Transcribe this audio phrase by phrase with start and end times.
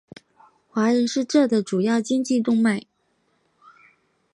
[0.67, 2.87] 华人是这的主要经济动脉。